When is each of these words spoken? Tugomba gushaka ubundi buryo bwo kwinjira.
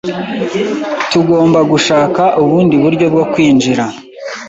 Tugomba 1.11 1.59
gushaka 1.71 2.23
ubundi 2.43 2.75
buryo 2.83 3.05
bwo 3.13 3.23
kwinjira. 3.31 3.85